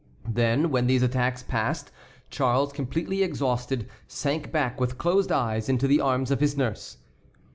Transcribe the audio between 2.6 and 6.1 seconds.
completely exhausted, sank back with closed eyes into the